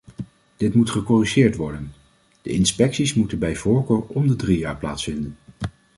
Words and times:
Dit 0.57 0.73
moet 0.73 0.89
gecorrigeerd 0.89 1.55
worden; 1.55 1.93
de 2.41 2.49
inspecties 2.49 3.13
moeten 3.13 3.39
bij 3.39 3.55
voorkeur 3.55 4.01
om 4.01 4.27
de 4.27 4.35
drie 4.35 4.57
jaar 4.57 4.77
plaatsvinden. 4.77 5.37